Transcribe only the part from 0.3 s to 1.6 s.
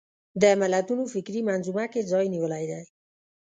د ملتونو فکري